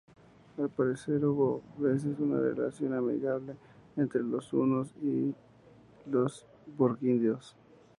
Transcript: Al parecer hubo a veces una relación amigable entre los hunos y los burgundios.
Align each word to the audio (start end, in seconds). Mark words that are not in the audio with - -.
Al 0.57 0.67
parecer 0.69 1.23
hubo 1.23 1.61
a 1.77 1.81
veces 1.81 2.17
una 2.17 2.39
relación 2.39 2.95
amigable 2.95 3.55
entre 3.95 4.23
los 4.23 4.51
hunos 4.51 4.95
y 5.03 5.31
los 6.07 6.43
burgundios. 6.75 7.55